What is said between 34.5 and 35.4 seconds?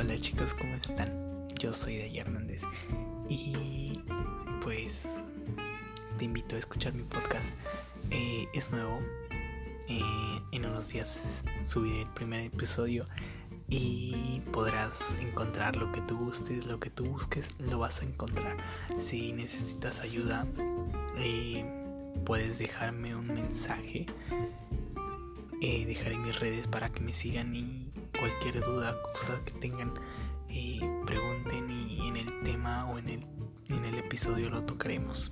lo tocaremos.